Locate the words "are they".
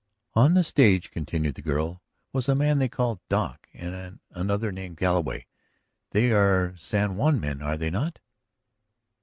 7.61-7.91